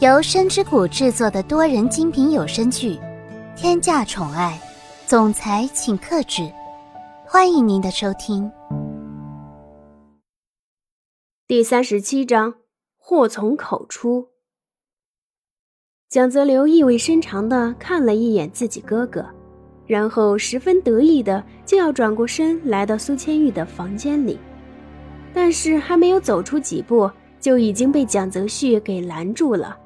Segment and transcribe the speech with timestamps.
[0.00, 2.94] 由深之谷制作的多人精品有声剧
[3.54, 4.58] 《天价宠爱
[5.06, 6.40] 总裁请克制》，
[7.26, 8.50] 欢迎您的收听。
[11.46, 12.54] 第三十七章，
[12.96, 14.28] 祸从口出。
[16.08, 19.22] 蒋泽流意味深长的看了一眼自己哥哥，
[19.86, 24.38] 然后十分得意的就要转过身来到苏千玉的房间里，
[25.34, 29.76] 但是还没有走出几步，就已经被蒋泽旭给拦住了。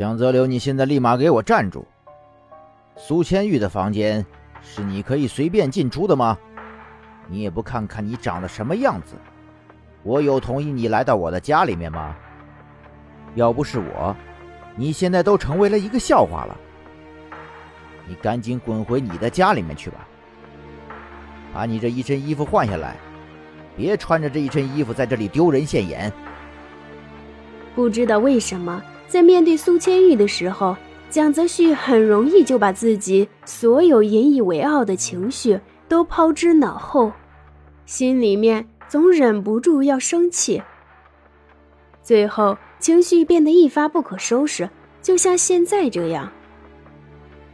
[0.00, 1.86] 蒋泽流，你现在立马给我站住！
[2.96, 4.24] 苏千玉的房间
[4.62, 6.38] 是你可以随便进出的吗？
[7.28, 9.14] 你也不看看你长得什么样子！
[10.02, 12.16] 我有同意你来到我的家里面吗？
[13.34, 14.16] 要不是我，
[14.74, 16.56] 你现在都成为了一个笑话了。
[18.08, 20.08] 你赶紧滚回你的家里面去吧！
[21.52, 22.96] 把你这一身衣服换下来，
[23.76, 26.10] 别穿着这一身衣服在这里丢人现眼。
[27.74, 28.82] 不知道为什么。
[29.10, 30.76] 在面对苏千玉的时候，
[31.10, 35.58] 蒋泽旭很容易就把自己所有引以为傲的情绪
[35.88, 37.10] 都抛之脑后，
[37.84, 40.62] 心里面总忍不住要生气，
[42.04, 44.70] 最后情绪变得一发不可收拾，
[45.02, 46.30] 就像现在这样。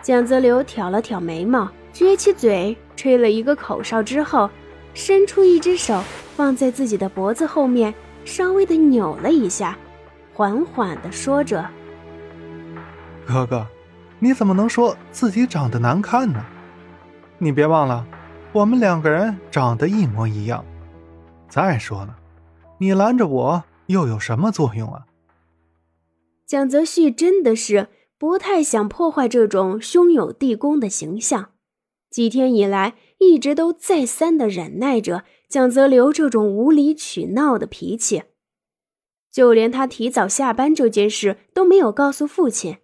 [0.03, 4.51] 蒋泽流挑了挑眉毛，撅起嘴，吹了一个口哨之后，
[4.93, 6.05] 伸出一只手
[6.37, 7.95] 放在自己的脖子后面，
[8.27, 9.75] 稍微的扭了一下。
[10.37, 11.67] 缓缓的说着
[13.27, 13.67] ：“哥哥，
[14.19, 16.45] 你怎么能说自己长得难看呢？
[17.39, 18.07] 你别忘了，
[18.53, 20.63] 我们两个人长得一模一样。
[21.49, 22.19] 再说了，
[22.77, 25.07] 你拦着我又有什么作用啊？”
[26.45, 31.53] 蒋泽旭真的是不太想破坏这种兄友弟恭的形象，
[32.11, 38.25] 几天以来一直都再三的忍耐着蒋泽流这种无理取闹的脾气。
[39.37, 42.79] 就连他提早下班这件事都没有告诉父亲，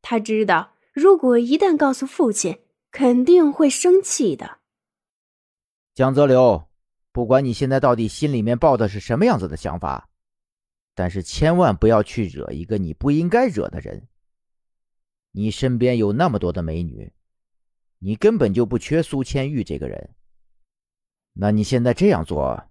[0.00, 2.58] 他知道，如果一旦告诉父亲，
[2.90, 4.60] 肯定会生气的。
[5.94, 6.70] 江泽流，
[7.12, 10.08] 不管你现在到底心里面抱的是什么样子的想法，
[10.94, 14.08] 但是千万不要去惹一个你不应该惹的人。
[15.32, 17.12] 你身边有那么多的美女，
[17.98, 20.14] 你根本就不缺苏千玉这个人。
[21.34, 22.70] 那你现在这样做，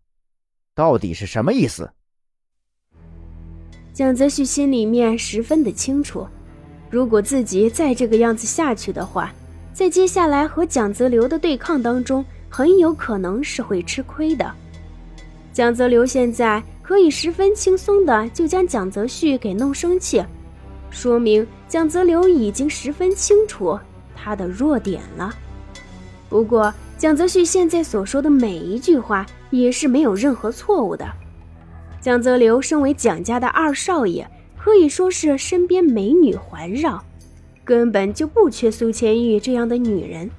[0.73, 1.93] 到底是什么意思？
[3.99, 6.25] 蒋泽旭心里面十分的清楚，
[6.89, 9.29] 如果自己再这个样子下去的话，
[9.73, 14.49] 在接下来和蒋泽流的对抗当中，很有可能是会吃亏的。
[15.51, 20.23] 蒋泽流现在可以十分轻松的就将蒋泽旭给弄生气，
[20.89, 23.77] 说明蒋泽流已经十分清楚
[24.15, 25.35] 他的弱点了。
[26.29, 31.05] 不过，蒋泽旭现在所说的每一句话也是没有任何错误的。
[32.01, 34.27] 蒋泽流身为蒋家的二少爷，
[34.57, 37.03] 可以说是身边美女环绕，
[37.65, 40.29] 根本就不缺苏千玉这样的女人。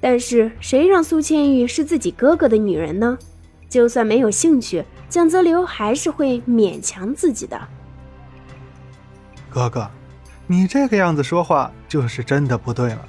[0.00, 3.18] 但是谁让苏千玉是自己哥哥的女人呢？
[3.68, 7.60] 就算没有兴趣，蒋泽流还是会勉强自己的。
[9.50, 9.90] 哥哥，
[10.46, 13.04] 你这个样子说话就是真的不对了。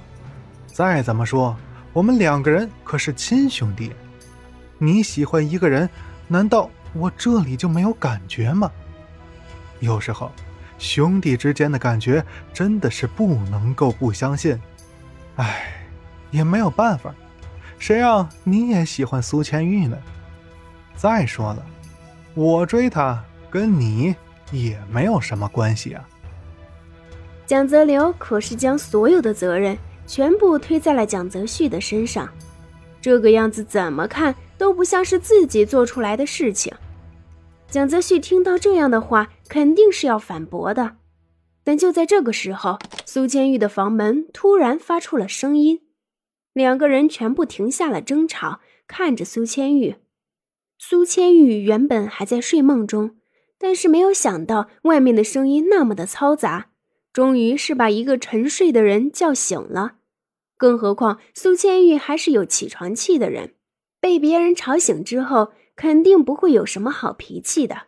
[0.66, 1.56] 再怎么说，
[1.94, 3.92] 我们两个人可是亲兄弟，
[4.80, 5.88] 你喜欢一个人，
[6.28, 6.70] 难道？
[6.96, 8.72] 我这里就没有感觉吗？
[9.82, 10.32] 有时候，
[10.78, 14.58] 兄弟之间的感觉真的是不能够不相信。
[15.36, 15.86] 唉，
[16.32, 17.14] 也没有办法，
[17.78, 19.98] 谁让你也喜欢苏千玉呢？
[20.96, 21.66] 再说了，
[22.34, 24.16] 我追她跟你
[24.52, 26.08] 也没有什么关系啊。
[27.46, 32.30] 蒋泽流可是将所有的责任全部推在了蒋泽旭的身上，
[33.02, 36.74] 这个样子怎么看都不像是自己做出来的事情。
[37.70, 40.98] 蒋泽旭听到这样的话，肯定是要反驳的。
[41.64, 45.82] 但就在这个时候，苏千玉的房门突然发出了声音，
[46.54, 49.96] 两个人全部停下了争吵，看着苏千玉。
[50.78, 53.18] 苏千玉原本还在睡梦中，
[53.58, 56.70] 但是没有想到外面的声音那么的嘈杂，
[57.12, 59.96] 终于是把一个沉睡的人叫醒了。
[60.56, 63.56] 更何况苏千玉还是有起床气的人，
[64.00, 65.52] 被别人吵醒之后。
[65.76, 67.88] 肯定不会有什么好脾气的。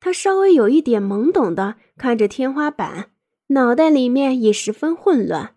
[0.00, 3.10] 他稍微有一点懵懂的看着天花板，
[3.48, 5.56] 脑袋里面也十分混乱。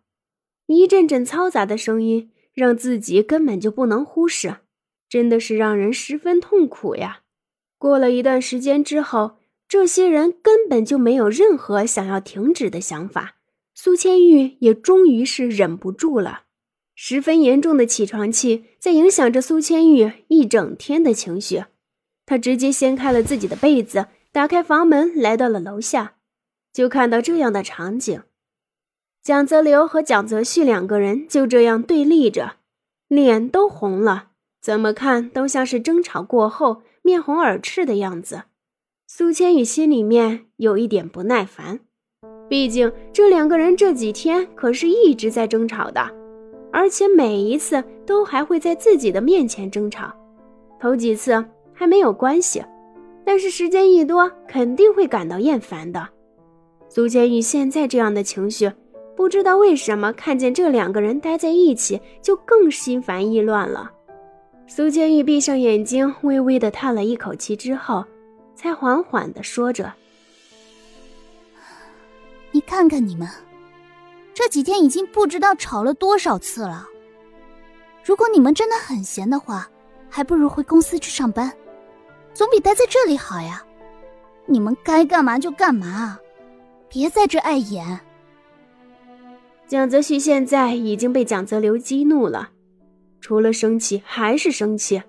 [0.67, 4.57] 一阵阵嘈杂的声音让自己根本就不能忽视，
[5.07, 7.21] 真的是让人十分痛苦呀。
[7.77, 9.37] 过了一段时间之后，
[9.67, 13.35] 这些人根本就没有任何想要停止的想法。
[13.73, 16.43] 苏千玉也终于是忍不住了。
[17.01, 21.63] 十分严重的起床气在影响着苏千玉一整天的情绪，
[22.25, 26.15] 她直接掀开了自己的被子，打开房门，来到了楼下。
[26.73, 28.23] 就看到这样的场景：
[29.23, 32.57] 蒋泽流和蒋泽旭两个人就这样对立着，
[33.07, 34.31] 脸都红了，
[34.61, 38.43] 怎么看都像是争吵过后面红耳赤的样子。
[39.07, 41.79] 苏千羽心里面有一点不耐烦，
[42.49, 46.13] 毕竟这两个人这几天可是一直在争吵的，
[46.71, 50.11] 而且每一次都还会在自己的面前争吵。
[50.79, 51.43] 头几次
[51.73, 52.63] 还没有关系，
[53.25, 56.07] 但是时间一多，肯定会感到厌烦的。
[56.87, 58.71] 苏千玉现在这样的情绪，
[59.15, 63.91] 不知道为什么看见这两个人待在一起，就更心烦意乱了。
[64.67, 68.05] 苏千玉闭上眼睛，微微的叹了一口气之后。
[68.55, 69.93] 才缓缓的说着
[72.51, 73.25] ：“你看看你们，
[74.39, 76.87] 这几天已经不知道吵了多少次了。
[78.05, 79.69] 如果你们真的很闲的话，
[80.09, 81.51] 还不如回公司去上班，
[82.33, 83.61] 总比待在这里好呀。
[84.45, 86.17] 你们该干嘛就干嘛，
[86.87, 87.99] 别在这碍眼。”
[89.67, 92.51] 蒋泽旭现在已经被蒋泽流激怒了，
[93.19, 95.03] 除了生气还是生气。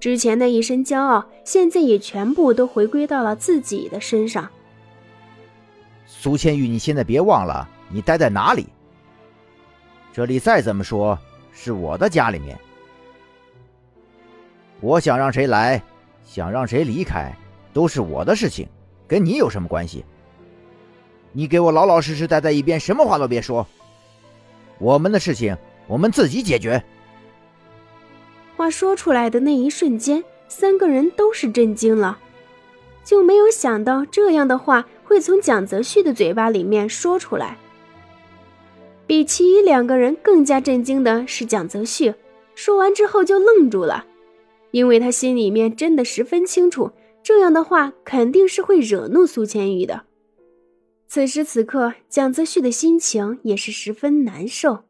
[0.00, 4.50] 之前那一身骄傲，现在也全部都回归到了自己的身上。
[6.04, 8.66] 苏千玉，你现在别忘了，你待在哪里？
[10.12, 11.18] 这里再怎么说
[11.52, 12.58] 是我的家里面，
[14.80, 15.82] 我想让谁来，
[16.24, 17.34] 想让谁离开，
[17.72, 18.66] 都是我的事情，
[19.06, 20.04] 跟你有什么关系？
[21.32, 23.66] 你给我老老实实待在一边，什么话都别说。
[24.78, 25.56] 我们的事情，
[25.86, 26.82] 我们自己解决。
[28.56, 32.18] 话说出来的那一瞬间，三个人都是震惊了，
[33.02, 37.56] 就没有想到这样的话会从蒋泽旭的嘴巴里面说出来。
[39.12, 42.14] 比其余两个人更加震惊的是蒋泽旭，
[42.54, 44.06] 说完之后就愣住了，
[44.70, 46.90] 因为他心里面真的十分清楚，
[47.22, 50.06] 这样的话肯定是会惹怒苏千羽的。
[51.08, 54.84] 此时此刻，蒋泽旭的心情也是十分难受。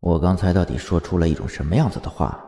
[0.00, 2.44] 我刚才到底说出了一种什么样子的话？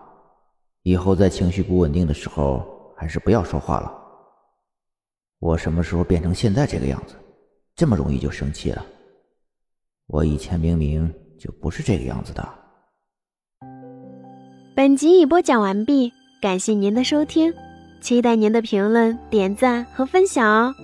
[0.83, 3.97] 以后在情绪不稳定的时候，还是不要说话了。
[5.39, 7.15] 我什么时候变成现在这个样子，
[7.77, 8.85] 这么容易就生气了？
[10.11, 12.49] 我以前明明就不是这个样子的。
[14.75, 17.53] 本集已播讲完毕，感谢您的收听，
[18.01, 20.75] 期待您的评论、点赞和分享哦。